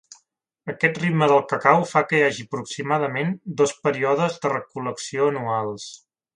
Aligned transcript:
Aquest 0.71 0.95
ritme 1.03 1.27
del 1.31 1.41
cacau 1.51 1.83
fa 1.91 2.03
que 2.07 2.17
hi 2.17 2.23
hagi 2.29 2.47
aproximadament 2.47 3.31
dos 3.61 3.77
períodes 3.87 4.43
de 4.47 4.55
recol·lecció 4.57 5.33
anuals. 5.37 5.89